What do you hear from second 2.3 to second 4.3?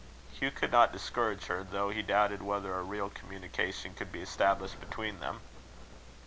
whether a real communication could be